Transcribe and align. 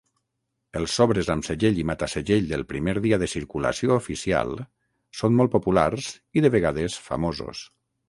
Els 0.79 0.95
sobres 0.99 1.29
amb 1.33 1.45
segell 1.47 1.81
i 1.81 1.85
mata-segell 1.89 2.47
del 2.53 2.65
primer 2.73 2.97
dia 3.05 3.21
de 3.25 3.29
circulació 3.35 3.93
oficial 4.01 4.57
són 5.23 5.41
molt 5.43 5.57
populars 5.61 6.13
i, 6.19 6.47
de 6.49 6.57
vegades, 6.61 7.01
famosos. 7.13 7.67